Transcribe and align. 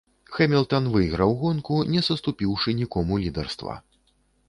Хэмілтан 0.37 0.87
выйграў 0.95 1.35
гонку, 1.43 1.79
не 1.93 2.01
саступіўшы 2.09 2.77
нікому 2.83 3.23
лідарства. 3.29 3.81